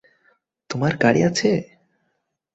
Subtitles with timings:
[0.69, 1.51] তোমার গাড়ি আছে!